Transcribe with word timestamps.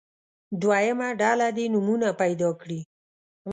دویمه 0.61 1.07
ډله 1.21 1.47
دې 1.57 1.65
نومونه 1.73 2.07
پیدا 2.21 2.49
کړي. 2.61 2.79